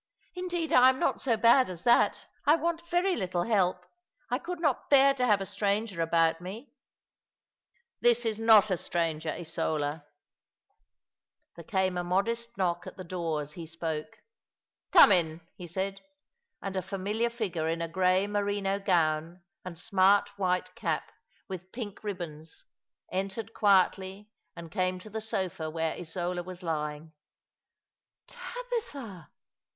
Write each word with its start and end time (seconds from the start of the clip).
"Indeed 0.35 0.73
I 0.73 0.89
am 0.89 0.97
not 0.99 1.21
so 1.21 1.37
bad 1.37 1.69
as 1.69 1.83
that. 1.83 2.25
I 2.47 2.55
want 2.55 2.89
very 2.89 3.15
little 3.15 3.43
help. 3.43 3.85
I 4.31 4.39
could 4.39 4.59
not 4.59 4.89
bear 4.89 5.13
to 5.13 5.27
have 5.27 5.41
a 5.41 5.45
stranger 5.45 6.01
about 6.01 6.41
me."" 6.41 6.73
This 8.01 8.25
is 8.25 8.39
not 8.39 8.71
a 8.71 8.77
stranger, 8.77 9.29
Isola."" 9.29 10.03
Deeper 11.55 11.67
than 11.67 11.67
Phimmets 11.67 11.67
sounds 11.67 11.67
299 11.67 11.67
There 11.67 11.85
came 11.85 11.97
a 11.97 12.09
modest 12.15 12.57
knock 12.57 12.87
at 12.87 12.97
the 12.97 13.03
door 13.03 13.41
as 13.41 13.53
he 13.53 13.67
spoke. 13.67 14.17
"Come 14.91 15.11
in," 15.11 15.39
he 15.55 15.67
said; 15.67 16.01
and 16.63 16.75
a 16.75 16.81
familiar 16.81 17.29
figure 17.29 17.69
in 17.69 17.79
a 17.83 17.87
grey 17.87 18.25
merino 18.25 18.79
gown 18.79 19.43
and 19.63 19.77
smart 19.77 20.29
white 20.35 20.73
cap 20.73 21.11
with 21.47 21.71
pink 21.71 22.03
ribbons 22.03 22.65
entered 23.11 23.53
quietly 23.53 24.31
and 24.55 24.71
came 24.71 24.97
to 24.97 25.11
the 25.11 25.21
sofa 25.21 25.69
where 25.69 25.93
Isola 25.93 26.41
was 26.41 26.63
lying. 26.63 27.13
"Tabitha!" 28.25 29.29